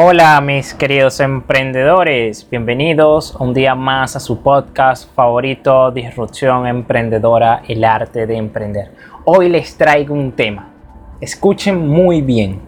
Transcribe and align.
Hola 0.00 0.40
mis 0.40 0.74
queridos 0.74 1.18
emprendedores, 1.18 2.48
bienvenidos 2.48 3.34
un 3.34 3.52
día 3.52 3.74
más 3.74 4.14
a 4.14 4.20
su 4.20 4.42
podcast 4.42 5.12
favorito, 5.12 5.90
Disrupción 5.90 6.68
Emprendedora, 6.68 7.62
el 7.66 7.82
arte 7.82 8.28
de 8.28 8.36
emprender. 8.36 8.92
Hoy 9.24 9.48
les 9.48 9.76
traigo 9.76 10.14
un 10.14 10.30
tema, 10.30 10.70
escuchen 11.20 11.88
muy 11.88 12.22
bien, 12.22 12.60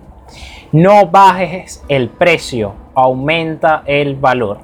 no 0.72 1.06
bajes 1.06 1.84
el 1.86 2.08
precio, 2.08 2.74
aumenta 2.96 3.84
el 3.86 4.16
valor. 4.16 4.62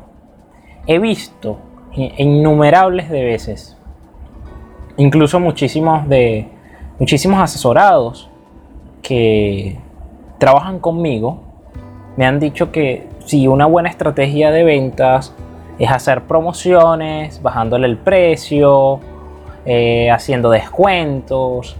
He 0.89 0.98
visto 0.98 1.59
innumerables 1.93 3.09
de 3.09 3.23
veces, 3.23 3.79
incluso 4.96 5.39
muchísimos 5.39 6.09
de 6.09 6.48
muchísimos 6.98 7.39
asesorados 7.39 8.29
que 9.03 9.79
trabajan 10.41 10.80
conmigo 10.80 11.45
me 12.17 12.27
han 12.27 12.41
dicho 12.41 12.73
que 12.73 13.09
si 13.25 13.46
una 13.46 13.67
buena 13.67 13.89
estrategia 13.89 14.51
de 14.51 14.65
ventas 14.65 15.34
es 15.79 15.91
hacer 15.91 16.23
promociones, 16.23 17.43
bajándole 17.43 17.87
el 17.87 17.98
precio, 17.98 19.01
eh, 19.65 20.11
haciendo 20.11 20.51
descuentos. 20.51 21.77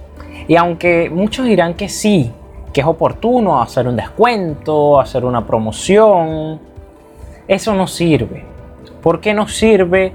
Y 0.49 0.57
aunque 0.57 1.09
muchos 1.11 1.47
dirán 1.47 1.75
que 1.75 1.89
sí, 1.89 2.33
que 2.73 2.83
es 2.83 2.87
oportuno 2.87 3.63
hacer 3.63 3.89
un 3.89 3.97
descuento, 3.97 5.01
hacer 5.01 5.25
una 5.25 5.47
promoción, 5.47 6.61
eso 7.49 7.75
no 7.75 7.87
sirve. 7.87 8.45
¿Por 9.03 9.21
qué 9.21 9.33
no 9.33 9.49
sirve 9.49 10.13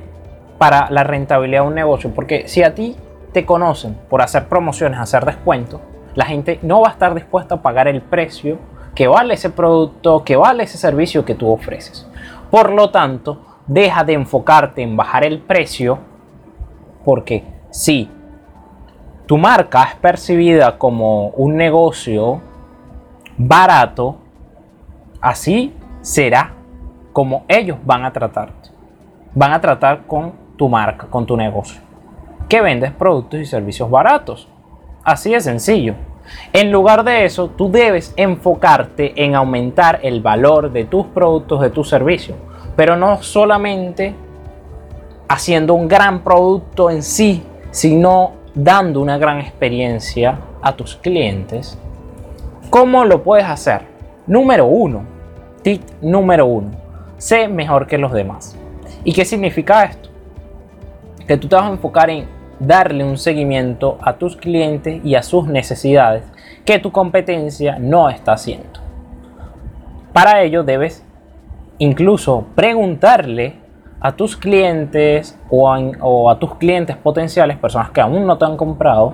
para 0.58 0.90
la 0.92 1.04
rentabilidad 1.04 1.62
de 1.62 1.68
un 1.68 1.76
negocio? 1.76 2.12
Porque 2.14 2.48
si 2.48 2.62
a 2.62 2.76
ti 2.76 2.96
te 3.32 3.46
conocen 3.46 3.98
por 4.10 4.22
hacer 4.22 4.48
promociones, 4.48 5.00
hacer 5.00 5.26
descuentos, 5.26 5.82
la 6.14 6.26
gente 6.26 6.60
no 6.62 6.82
va 6.82 6.90
a 6.90 6.92
estar 6.92 7.16
dispuesta 7.16 7.56
a 7.56 7.62
pagar 7.62 7.88
el 7.88 8.02
precio 8.02 8.60
que 8.96 9.08
vale 9.08 9.36
ese 9.36 9.50
producto, 9.50 10.24
que 10.24 10.36
vale 10.36 10.64
ese 10.64 10.78
servicio 10.78 11.26
que 11.26 11.36
tú 11.36 11.50
ofreces. 11.52 12.08
Por 12.50 12.72
lo 12.72 12.90
tanto, 12.90 13.42
deja 13.68 14.04
de 14.04 14.14
enfocarte 14.14 14.82
en 14.82 14.98
bajar 14.98 15.24
el 15.24 15.40
precio 15.40 16.00
porque 17.06 17.44
si 17.70 18.10
tu 19.26 19.38
marca 19.38 19.84
es 19.84 19.96
percibida 19.96 20.78
como 20.78 21.30
un 21.30 21.56
negocio 21.56 22.42
barato, 23.38 24.18
así 25.22 25.74
será 26.02 26.54
como 27.14 27.46
ellos 27.48 27.78
van 27.84 28.06
a 28.06 28.12
tratarte. 28.12 28.70
Van 29.34 29.54
a 29.54 29.62
tratar 29.62 30.06
con 30.06 30.34
tu 30.58 30.68
marca, 30.68 31.08
con 31.08 31.26
tu 31.26 31.38
negocio. 31.38 31.82
Que 32.50 32.62
vendes 32.62 32.92
productos 32.92 33.40
y 33.40 33.46
servicios 33.46 33.90
baratos. 33.90 34.50
Así 35.04 35.32
de 35.32 35.40
sencillo. 35.40 35.96
En 36.54 36.72
lugar 36.72 37.04
de 37.04 37.26
eso, 37.26 37.50
tú 37.50 37.72
debes 37.72 38.14
enfocarte 38.18 39.14
en 39.24 39.36
aumentar 39.36 40.00
el 40.04 40.22
valor 40.22 40.72
de 40.72 40.86
tus 40.86 41.08
productos, 41.08 41.62
de 41.62 41.70
tus 41.70 41.90
servicios, 41.90 42.38
pero 42.76 42.96
no 42.96 43.22
solamente 43.22 44.16
haciendo 45.28 45.74
un 45.74 45.88
gran 45.88 46.24
producto 46.24 46.90
en 46.90 47.04
sí, 47.04 47.44
sino 47.72 48.34
dando 48.54 49.00
una 49.00 49.18
gran 49.18 49.40
experiencia 49.40 50.40
a 50.62 50.74
tus 50.74 50.96
clientes. 50.98 51.78
¿Cómo 52.70 53.06
lo 53.06 53.24
puedes 53.24 53.46
hacer? 53.46 53.82
Número 54.28 54.66
uno, 54.66 55.06
tip 55.62 55.82
número 56.02 56.46
uno, 56.46 56.72
sé 57.18 57.48
mejor 57.48 57.88
que 57.88 57.98
los 57.98 58.12
demás. 58.12 58.58
¿Y 59.04 59.14
qué 59.14 59.26
significa 59.26 59.84
esto? 59.86 60.10
Que 61.28 61.38
tú 61.38 61.48
te 61.48 61.56
vas 61.56 61.66
a 61.66 61.70
enfocar 61.70 62.10
en 62.10 62.26
darle 62.62 63.04
un 63.04 63.18
seguimiento 63.18 63.98
a 64.02 64.14
tus 64.14 64.38
clientes 64.38 65.04
y 65.04 65.16
a 65.16 65.24
sus 65.24 65.48
necesidades 65.48 66.24
que 66.64 66.78
tu 66.78 66.92
competencia 66.92 67.78
no 67.80 68.10
está 68.10 68.34
haciendo. 68.34 68.80
Para 70.14 70.44
ello 70.44 70.64
debes 70.64 71.04
incluso 71.80 72.46
preguntarle 72.54 73.56
a 74.00 74.12
tus 74.12 74.38
clientes 74.38 75.40
o 75.50 76.30
a, 76.30 76.40
tus 76.40 76.56
clientes 76.56 76.96
potenciales, 76.98 77.58
personas 77.58 77.90
que 77.90 78.02
aún 78.02 78.28
no 78.28 78.38
te 78.38 78.46
han 78.46 78.58
comprado, 78.58 79.14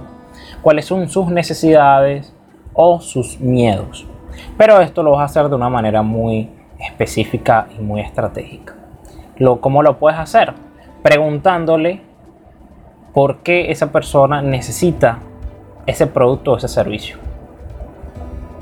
cuáles 0.61 0.85
son 0.85 1.07
sus 1.07 1.27
necesidades 1.27 2.33
o 2.73 2.99
sus 2.99 3.39
miedos. 3.39 4.05
Pero 4.57 4.81
esto 4.81 5.03
lo 5.03 5.11
vas 5.11 5.21
a 5.21 5.25
hacer 5.25 5.49
de 5.49 5.55
una 5.55 5.69
manera 5.69 6.01
muy 6.01 6.49
específica 6.79 7.67
y 7.77 7.81
muy 7.81 8.01
estratégica. 8.01 8.75
Lo, 9.37 9.61
¿Cómo 9.61 9.83
lo 9.83 9.99
puedes 9.99 10.19
hacer? 10.19 10.53
Preguntándole 11.01 12.06
por 13.17 13.37
qué 13.37 13.71
esa 13.71 13.91
persona 13.91 14.43
necesita 14.43 15.17
ese 15.87 16.05
producto 16.05 16.51
o 16.51 16.57
ese 16.57 16.67
servicio. 16.67 17.17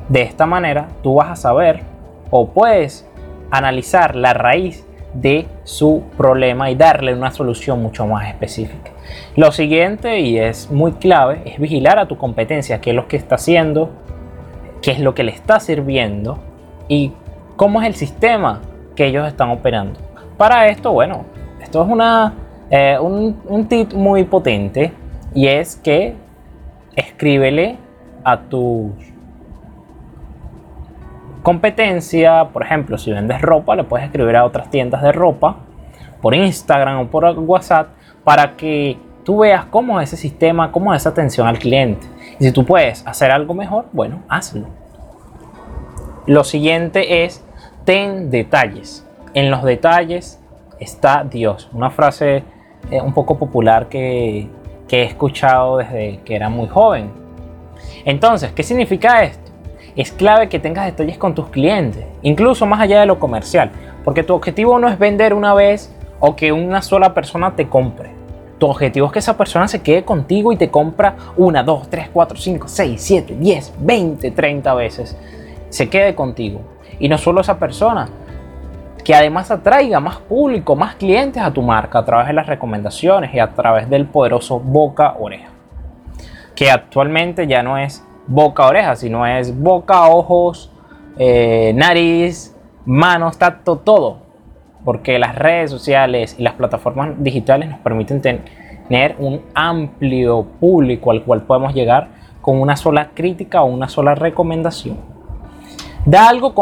De 0.07 0.21
esta 0.21 0.45
manera 0.45 0.87
tú 1.03 1.15
vas 1.15 1.29
a 1.29 1.35
saber 1.35 1.81
o 2.29 2.47
puedes 2.47 3.05
analizar 3.51 4.15
la 4.15 4.33
raíz 4.33 4.87
de 5.13 5.45
su 5.65 6.03
problema 6.15 6.71
y 6.71 6.75
darle 6.75 7.13
una 7.13 7.31
solución 7.31 7.81
mucho 7.81 8.07
más 8.07 8.29
específica. 8.29 8.91
Lo 9.35 9.51
siguiente, 9.51 10.21
y 10.21 10.39
es 10.39 10.71
muy 10.71 10.93
clave, 10.93 11.41
es 11.43 11.59
vigilar 11.59 11.99
a 11.99 12.07
tu 12.07 12.17
competencia, 12.17 12.79
qué 12.79 12.91
es 12.91 12.95
lo 12.95 13.09
que 13.09 13.17
está 13.17 13.35
haciendo, 13.35 13.89
qué 14.81 14.91
es 14.91 15.01
lo 15.01 15.13
que 15.13 15.25
le 15.25 15.33
está 15.33 15.59
sirviendo 15.59 16.39
y 16.87 17.11
cómo 17.57 17.81
es 17.81 17.87
el 17.87 17.95
sistema 17.95 18.61
que 18.95 19.07
ellos 19.07 19.27
están 19.27 19.49
operando. 19.49 19.99
Para 20.37 20.69
esto, 20.69 20.93
bueno, 20.93 21.25
esto 21.61 21.83
es 21.83 21.89
una 21.89 22.44
eh, 22.69 22.97
un, 22.99 23.67
tip 23.67 23.93
muy 23.93 24.23
potente 24.23 24.91
y 25.33 25.47
es 25.47 25.75
que 25.75 26.15
escríbele 26.95 27.77
a 28.23 28.39
tu 28.41 28.93
competencia, 31.43 32.49
por 32.51 32.63
ejemplo, 32.63 32.97
si 32.97 33.11
vendes 33.11 33.39
ropa, 33.41 33.75
le 33.75 33.83
puedes 33.83 34.07
escribir 34.07 34.35
a 34.35 34.45
otras 34.45 34.69
tiendas 34.71 35.03
de 35.03 35.11
ropa 35.11 35.57
por 36.21 36.33
Instagram 36.33 37.01
o 37.01 37.07
por 37.07 37.23
WhatsApp 37.23 37.89
para 38.23 38.55
que 38.55 38.97
tú 39.23 39.39
veas 39.39 39.65
cómo 39.65 40.01
es 40.01 40.11
ese 40.11 40.21
sistema, 40.21 40.71
cómo 40.71 40.93
es 40.93 41.03
esa 41.03 41.09
atención 41.09 41.47
al 41.47 41.59
cliente. 41.59 42.07
Y 42.39 42.45
si 42.45 42.51
tú 42.51 42.65
puedes 42.65 43.05
hacer 43.05 43.29
algo 43.29 43.53
mejor, 43.53 43.85
bueno, 43.91 44.23
hazlo. 44.27 44.67
Lo 46.25 46.43
siguiente 46.43 47.23
es, 47.23 47.45
ten 47.83 48.31
detalles. 48.31 49.05
En 49.35 49.51
los 49.51 49.63
detalles 49.63 50.41
está 50.79 51.23
Dios. 51.23 51.69
Una 51.73 51.91
frase 51.91 52.43
un 52.91 53.13
poco 53.13 53.37
popular 53.37 53.87
que, 53.89 54.47
he 54.89 55.03
escuchado 55.03 55.77
desde 55.77 56.21
que 56.23 56.35
era 56.35 56.47
muy 56.47 56.67
joven. 56.67 57.11
Entonces, 58.05 58.51
¿qué 58.53 58.63
significa 58.63 59.23
esto? 59.23 59.51
Es 59.95 60.11
clave 60.11 60.47
que 60.47 60.59
tengas 60.59 60.85
detalles 60.85 61.17
con 61.17 61.35
tus 61.35 61.49
clientes, 61.49 62.05
incluso 62.21 62.65
más 62.65 62.79
allá 62.79 63.01
de 63.01 63.05
lo 63.05 63.19
comercial, 63.19 63.71
porque 64.05 64.23
tu 64.23 64.33
objetivo 64.33 64.79
no 64.79 64.87
es 64.87 64.97
vender 64.97 65.33
una 65.33 65.53
vez 65.53 65.93
o 66.19 66.35
que 66.35 66.51
una 66.51 66.81
sola 66.81 67.13
persona 67.13 67.55
te 67.55 67.67
compre. 67.67 68.11
Tu 68.57 68.67
objetivo 68.67 69.07
es 69.07 69.11
que 69.11 69.19
esa 69.19 69.35
persona 69.35 69.67
se 69.67 69.81
quede 69.81 70.03
contigo 70.03 70.53
y 70.53 70.57
te 70.57 70.69
compra 70.69 71.15
una, 71.35 71.61
dos, 71.61 71.89
tres, 71.89 72.09
cuatro, 72.11 72.37
cinco, 72.37 72.69
seis, 72.69 73.01
siete, 73.01 73.35
diez, 73.37 73.73
veinte, 73.79 74.31
treinta 74.31 74.73
veces. 74.73 75.17
Se 75.69 75.89
quede 75.89 76.15
contigo. 76.15 76.61
Y 76.99 77.09
no 77.09 77.17
solo 77.17 77.41
esa 77.41 77.59
persona, 77.59 78.07
que 79.05 79.13
además 79.13 79.51
atraiga 79.51 79.99
más 79.99 80.17
público, 80.17 80.75
más 80.75 80.95
clientes 80.95 81.41
a 81.41 81.53
tu 81.53 81.61
marca 81.61 81.99
a 81.99 82.05
través 82.05 82.25
de 82.25 82.33
las 82.33 82.47
recomendaciones 82.47 83.33
y 83.35 83.39
a 83.39 83.53
través 83.53 83.87
del 83.87 84.07
poderoso 84.07 84.59
boca-oreja. 84.59 85.49
Que 86.55 86.71
actualmente 86.71 87.45
ya 87.45 87.61
no 87.61 87.77
es 87.77 88.03
boca-oreja, 88.25 88.95
sino 88.95 89.27
es 89.27 89.55
boca, 89.55 90.07
ojos, 90.07 90.71
eh, 91.19 91.71
nariz, 91.75 92.57
manos, 92.85 93.37
tacto, 93.37 93.77
todo. 93.77 94.23
Porque 94.83 95.19
las 95.19 95.35
redes 95.35 95.69
sociales 95.69 96.35
y 96.39 96.41
las 96.41 96.55
plataformas 96.55 97.11
digitales 97.19 97.69
nos 97.69 97.79
permiten 97.81 98.21
tener 98.21 99.15
un 99.19 99.43
amplio 99.53 100.47
público 100.59 101.11
al 101.11 101.21
cual 101.21 101.43
podemos 101.43 101.75
llegar 101.75 102.07
con 102.41 102.59
una 102.59 102.75
sola 102.75 103.11
crítica 103.13 103.61
o 103.61 103.67
una 103.67 103.87
sola 103.87 104.15
recomendación. 104.15 105.14
Da 106.05 106.29
algo 106.29 106.53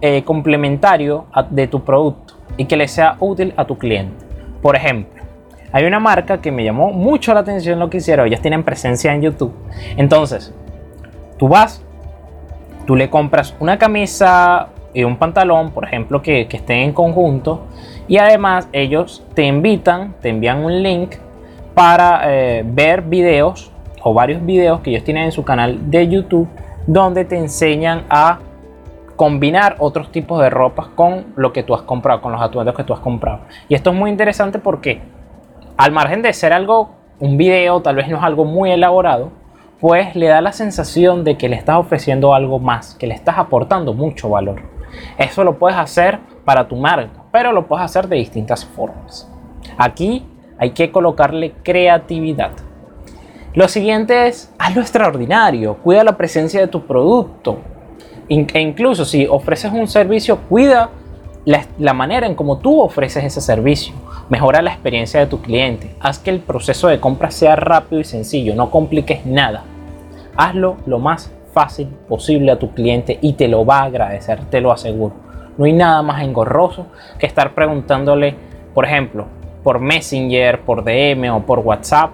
eh, 0.00 0.22
complementario 0.24 1.26
de 1.50 1.66
tu 1.66 1.82
producto 1.82 2.34
y 2.56 2.66
que 2.66 2.76
le 2.76 2.86
sea 2.86 3.16
útil 3.18 3.52
a 3.56 3.64
tu 3.64 3.76
cliente. 3.76 4.24
Por 4.62 4.76
ejemplo, 4.76 5.22
hay 5.72 5.84
una 5.84 5.98
marca 5.98 6.40
que 6.40 6.52
me 6.52 6.64
llamó 6.64 6.92
mucho 6.92 7.34
la 7.34 7.40
atención 7.40 7.78
lo 7.80 7.90
que 7.90 7.98
hicieron. 7.98 8.28
Ellas 8.28 8.40
tienen 8.40 8.62
presencia 8.62 9.12
en 9.12 9.22
YouTube. 9.22 9.52
Entonces, 9.96 10.54
tú 11.38 11.48
vas, 11.48 11.82
tú 12.86 12.94
le 12.94 13.10
compras 13.10 13.54
una 13.58 13.78
camisa 13.78 14.68
y 14.94 15.04
un 15.04 15.16
pantalón, 15.16 15.70
por 15.70 15.84
ejemplo, 15.84 16.22
que, 16.22 16.42
estén 16.42 16.78
en 16.78 16.92
conjunto. 16.92 17.66
Y 18.06 18.18
además 18.18 18.68
ellos 18.72 19.24
te 19.34 19.42
invitan, 19.42 20.14
te 20.20 20.28
envían 20.28 20.64
un 20.64 20.82
link 20.82 21.16
para 21.74 22.22
eh, 22.24 22.64
ver 22.64 23.02
videos 23.02 23.72
o 24.02 24.14
varios 24.14 24.44
videos 24.44 24.80
que 24.80 24.90
ellos 24.90 25.04
tienen 25.04 25.24
en 25.24 25.32
su 25.32 25.44
canal 25.44 25.90
de 25.90 26.08
YouTube 26.08 26.48
donde 26.86 27.26
te 27.26 27.36
enseñan 27.36 28.04
a 28.08 28.38
combinar 29.18 29.74
otros 29.80 30.12
tipos 30.12 30.40
de 30.40 30.48
ropas 30.48 30.86
con 30.94 31.34
lo 31.34 31.52
que 31.52 31.64
tú 31.64 31.74
has 31.74 31.82
comprado, 31.82 32.20
con 32.20 32.30
los 32.30 32.40
atuendos 32.40 32.76
que 32.76 32.84
tú 32.84 32.94
has 32.94 33.00
comprado. 33.00 33.40
Y 33.68 33.74
esto 33.74 33.90
es 33.90 33.96
muy 33.96 34.10
interesante 34.10 34.60
porque 34.60 35.02
al 35.76 35.90
margen 35.90 36.22
de 36.22 36.32
ser 36.32 36.52
algo, 36.52 36.90
un 37.18 37.36
video, 37.36 37.82
tal 37.82 37.96
vez 37.96 38.08
no 38.08 38.18
es 38.18 38.22
algo 38.22 38.44
muy 38.44 38.70
elaborado, 38.70 39.32
pues 39.80 40.14
le 40.14 40.28
da 40.28 40.40
la 40.40 40.52
sensación 40.52 41.24
de 41.24 41.36
que 41.36 41.48
le 41.48 41.56
estás 41.56 41.78
ofreciendo 41.78 42.32
algo 42.32 42.60
más, 42.60 42.94
que 42.94 43.08
le 43.08 43.14
estás 43.14 43.38
aportando 43.38 43.92
mucho 43.92 44.28
valor. 44.30 44.62
Eso 45.18 45.42
lo 45.42 45.58
puedes 45.58 45.76
hacer 45.76 46.20
para 46.44 46.68
tu 46.68 46.76
marca, 46.76 47.24
pero 47.32 47.50
lo 47.50 47.66
puedes 47.66 47.84
hacer 47.84 48.06
de 48.06 48.16
distintas 48.16 48.64
formas. 48.64 49.28
Aquí 49.76 50.24
hay 50.58 50.70
que 50.70 50.92
colocarle 50.92 51.54
creatividad. 51.64 52.52
Lo 53.52 53.66
siguiente 53.66 54.28
es, 54.28 54.54
hazlo 54.60 54.80
extraordinario, 54.80 55.78
cuida 55.78 56.04
la 56.04 56.16
presencia 56.16 56.60
de 56.60 56.68
tu 56.68 56.86
producto. 56.86 57.58
E 58.28 58.60
incluso 58.60 59.04
si 59.04 59.26
ofreces 59.26 59.72
un 59.72 59.88
servicio, 59.88 60.38
cuida 60.48 60.90
la, 61.44 61.66
la 61.78 61.94
manera 61.94 62.26
en 62.26 62.34
cómo 62.34 62.58
tú 62.58 62.80
ofreces 62.80 63.24
ese 63.24 63.40
servicio. 63.40 63.94
Mejora 64.28 64.60
la 64.60 64.70
experiencia 64.70 65.20
de 65.20 65.26
tu 65.26 65.40
cliente. 65.40 65.94
Haz 66.00 66.18
que 66.18 66.30
el 66.30 66.40
proceso 66.40 66.88
de 66.88 67.00
compra 67.00 67.30
sea 67.30 67.56
rápido 67.56 68.00
y 68.00 68.04
sencillo. 68.04 68.54
No 68.54 68.70
compliques 68.70 69.24
nada. 69.24 69.64
Hazlo 70.36 70.76
lo 70.86 70.98
más 70.98 71.32
fácil 71.52 71.88
posible 72.08 72.52
a 72.52 72.58
tu 72.58 72.72
cliente 72.72 73.18
y 73.20 73.32
te 73.32 73.48
lo 73.48 73.64
va 73.64 73.80
a 73.80 73.84
agradecer, 73.84 74.44
te 74.50 74.60
lo 74.60 74.70
aseguro. 74.70 75.14
No 75.56 75.64
hay 75.64 75.72
nada 75.72 76.02
más 76.02 76.22
engorroso 76.22 76.86
que 77.18 77.26
estar 77.26 77.54
preguntándole, 77.54 78.36
por 78.74 78.84
ejemplo, 78.84 79.26
por 79.64 79.80
Messenger, 79.80 80.60
por 80.60 80.84
DM 80.84 81.30
o 81.34 81.40
por 81.44 81.58
WhatsApp 81.60 82.10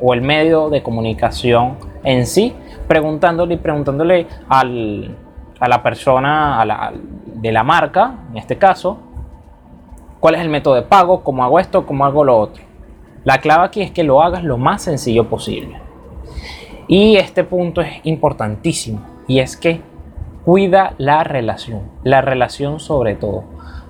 o 0.00 0.12
el 0.12 0.22
medio 0.22 0.70
de 0.70 0.82
comunicación 0.82 1.76
en 2.02 2.26
sí, 2.26 2.52
preguntándole 2.88 3.54
y 3.54 3.58
preguntándole 3.58 4.26
al, 4.48 5.16
a 5.64 5.68
la 5.68 5.82
persona 5.82 6.64
de 7.24 7.52
la 7.52 7.62
marca, 7.62 8.14
en 8.30 8.36
este 8.36 8.58
caso, 8.58 8.98
cuál 10.20 10.34
es 10.34 10.42
el 10.42 10.48
método 10.48 10.74
de 10.74 10.82
pago, 10.82 11.22
cómo 11.22 11.42
hago 11.42 11.58
esto, 11.58 11.86
cómo 11.86 12.04
hago 12.04 12.22
lo 12.24 12.36
otro. 12.36 12.62
La 13.24 13.38
clave 13.38 13.64
aquí 13.64 13.80
es 13.80 13.90
que 13.90 14.04
lo 14.04 14.22
hagas 14.22 14.44
lo 14.44 14.58
más 14.58 14.82
sencillo 14.82 15.28
posible. 15.28 15.80
Y 16.86 17.16
este 17.16 17.44
punto 17.44 17.80
es 17.80 17.92
importantísimo 18.04 19.00
y 19.26 19.38
es 19.38 19.56
que 19.56 19.80
cuida 20.44 20.92
la 20.98 21.24
relación, 21.24 21.82
la 22.02 22.20
relación 22.20 22.78
sobre 22.78 23.14
todo. 23.14 23.44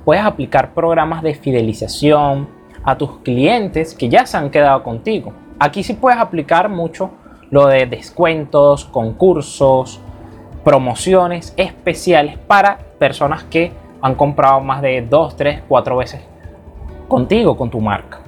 Puedes 0.04 0.24
aplicar 0.24 0.74
programas 0.74 1.22
de 1.22 1.34
fidelización 1.34 2.48
a 2.84 2.96
tus 2.96 3.18
clientes 3.18 3.94
que 3.94 4.08
ya 4.08 4.26
se 4.26 4.36
han 4.36 4.50
quedado 4.50 4.84
contigo. 4.84 5.32
Aquí 5.58 5.82
sí 5.82 5.94
puedes 5.94 6.20
aplicar 6.20 6.68
mucho 6.68 7.10
lo 7.50 7.66
de 7.66 7.86
descuentos, 7.86 8.84
concursos, 8.84 10.00
promociones 10.64 11.54
especiales 11.56 12.38
para 12.38 12.78
personas 12.98 13.44
que 13.44 13.72
han 14.00 14.14
comprado 14.14 14.60
más 14.60 14.82
de 14.82 15.02
2, 15.02 15.36
3, 15.36 15.62
4 15.68 15.96
veces 15.96 16.24
contigo, 17.08 17.56
con 17.56 17.70
tu 17.70 17.80
marca. 17.80 18.20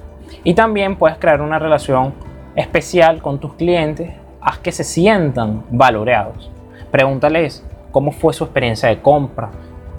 Y 0.43 0.53
también 0.53 0.95
puedes 0.95 1.17
crear 1.17 1.41
una 1.41 1.59
relación 1.59 2.13
especial 2.55 3.21
con 3.21 3.39
tus 3.39 3.53
clientes 3.53 4.11
haz 4.41 4.59
que 4.59 4.71
se 4.71 4.83
sientan 4.83 5.63
valorados. 5.69 6.49
Pregúntales 6.91 7.65
cómo 7.91 8.11
fue 8.11 8.33
su 8.33 8.45
experiencia 8.45 8.89
de 8.89 9.01
compra. 9.01 9.49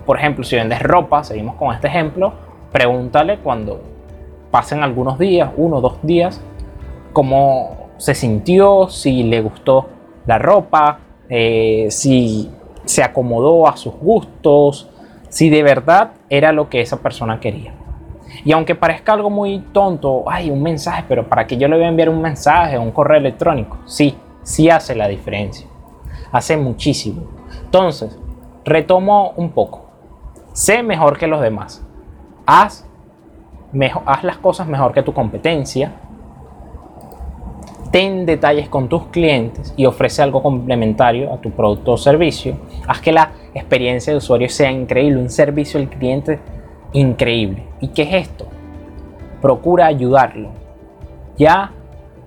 Por 0.06 0.18
ejemplo, 0.18 0.42
si 0.44 0.56
vendes 0.56 0.80
ropa, 0.80 1.22
seguimos 1.22 1.56
con 1.56 1.74
este 1.74 1.88
ejemplo, 1.88 2.32
pregúntale 2.72 3.38
cuando 3.38 3.82
pasen 4.50 4.82
algunos 4.82 5.18
días, 5.18 5.50
uno 5.56 5.80
dos 5.80 5.98
días, 6.02 6.40
cómo 7.12 7.88
se 7.98 8.14
sintió, 8.14 8.88
si 8.88 9.22
le 9.24 9.42
gustó 9.42 9.88
la 10.26 10.38
ropa, 10.38 11.00
eh, 11.28 11.86
si 11.90 12.50
se 12.84 13.02
acomodó 13.02 13.68
a 13.68 13.76
sus 13.76 13.94
gustos, 13.94 14.88
si 15.28 15.50
de 15.50 15.62
verdad 15.62 16.12
era 16.30 16.52
lo 16.52 16.68
que 16.68 16.80
esa 16.80 17.00
persona 17.00 17.40
quería. 17.40 17.74
Y 18.44 18.52
aunque 18.52 18.74
parezca 18.74 19.12
algo 19.12 19.30
muy 19.30 19.58
tonto, 19.72 20.24
hay 20.30 20.50
un 20.50 20.62
mensaje, 20.62 21.04
pero 21.08 21.28
¿para 21.28 21.46
qué 21.46 21.56
yo 21.56 21.68
le 21.68 21.76
voy 21.76 21.84
a 21.84 21.88
enviar 21.88 22.08
un 22.08 22.20
mensaje 22.20 22.78
o 22.78 22.82
un 22.82 22.92
correo 22.92 23.18
electrónico? 23.18 23.78
Sí, 23.84 24.16
sí 24.42 24.70
hace 24.70 24.94
la 24.94 25.08
diferencia. 25.08 25.66
Hace 26.32 26.56
muchísimo. 26.56 27.22
Entonces, 27.64 28.18
retomo 28.64 29.32
un 29.36 29.50
poco. 29.50 29.86
Sé 30.52 30.82
mejor 30.82 31.18
que 31.18 31.26
los 31.26 31.40
demás. 31.40 31.84
Haz, 32.46 32.86
haz 34.06 34.24
las 34.24 34.38
cosas 34.38 34.66
mejor 34.66 34.92
que 34.92 35.02
tu 35.02 35.12
competencia. 35.12 35.92
Ten 37.90 38.26
detalles 38.26 38.68
con 38.68 38.88
tus 38.88 39.06
clientes 39.06 39.72
y 39.76 39.86
ofrece 39.86 40.22
algo 40.22 40.42
complementario 40.42 41.32
a 41.32 41.40
tu 41.40 41.50
producto 41.50 41.92
o 41.92 41.96
servicio. 41.96 42.58
Haz 42.86 43.00
que 43.00 43.12
la 43.12 43.32
experiencia 43.54 44.12
de 44.12 44.18
usuario 44.18 44.48
sea 44.48 44.70
increíble, 44.70 45.20
un 45.20 45.30
servicio 45.30 45.80
al 45.80 45.88
cliente 45.88 46.38
increíble. 46.92 47.64
¿Y 47.80 47.88
qué 47.88 48.02
es 48.02 48.14
esto? 48.28 48.46
Procura 49.40 49.86
ayudarlo. 49.86 50.50
Ya 51.36 51.72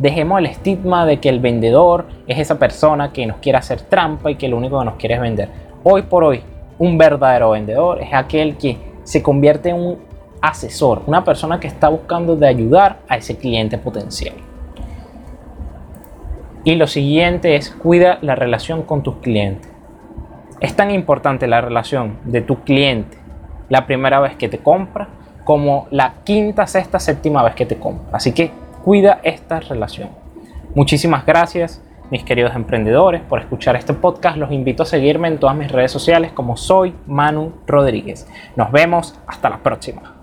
Dejemos 0.02 0.40
el 0.40 0.48
estigma 0.48 1.06
de 1.06 1.20
que 1.20 1.30
el 1.30 1.40
vendedor 1.40 2.08
es 2.26 2.40
esa 2.40 2.58
persona 2.58 3.14
que 3.14 3.28
nos 3.28 3.38
quiere 3.38 3.60
hacer 3.60 3.82
trampa 3.82 4.32
y 4.32 4.36
que 4.36 4.48
lo 4.48 4.58
único 4.58 4.80
que 4.80 4.86
nos 4.86 4.96
quiere 4.96 5.14
es 5.14 5.22
vender. 5.22 5.50
Hoy 5.84 6.02
por 6.02 6.24
hoy, 6.24 6.42
un 6.80 6.98
verdadero 6.98 7.52
vendedor 7.52 8.02
es 8.02 8.12
aquel 8.12 8.58
que 8.58 8.80
se 9.04 9.22
convierte 9.22 9.70
en 9.70 9.76
un 9.76 10.00
asesor, 10.42 11.04
una 11.06 11.24
persona 11.24 11.60
que 11.60 11.68
está 11.68 11.88
buscando 11.90 12.36
de 12.36 12.48
ayudar 12.48 13.02
a 13.08 13.18
ese 13.18 13.38
cliente 13.38 13.78
potencial. 13.78 14.34
Y 16.64 16.76
lo 16.76 16.88
siguiente 16.88 17.56
es 17.56 17.72
cuida 17.72 18.20
la 18.22 18.36
relación 18.36 18.84
con 18.84 19.02
tus 19.04 19.16
clientes. 19.16 19.72
Es 20.60 20.76
tan 20.76 20.92
importante 20.92 21.48
la 21.48 21.62
relación 21.62 22.20
de 22.26 22.42
tu 22.42 22.64
cliente 22.64 23.18
la 23.72 23.88
primera 23.88 24.20
vez 24.20 24.36
que 24.36 24.50
te 24.50 24.60
compra 24.60 25.08
como 25.46 25.88
la 25.92 26.16
quinta, 26.26 26.68
sexta, 26.68 27.00
séptima 27.00 27.42
vez 27.42 27.56
que 27.56 27.66
te 27.66 27.78
compra. 27.80 28.18
Así 28.18 28.34
que 28.34 28.52
cuida 28.84 29.22
esta 29.24 29.62
relación. 29.62 30.10
Muchísimas 30.76 31.26
gracias, 31.26 31.82
mis 32.12 32.24
queridos 32.24 32.54
emprendedores, 32.54 33.22
por 33.22 33.40
escuchar 33.40 33.78
este 33.78 33.94
podcast. 33.94 34.38
Los 34.38 34.52
invito 34.52 34.84
a 34.84 34.86
seguirme 34.86 35.30
en 35.30 35.40
todas 35.40 35.56
mis 35.56 35.72
redes 35.72 35.92
sociales 35.92 36.34
como 36.34 36.58
soy 36.58 36.94
Manu 37.08 37.54
Rodríguez. 37.66 38.28
Nos 38.58 38.72
vemos 38.72 39.18
hasta 39.26 39.50
la 39.50 39.58
próxima. 39.60 40.21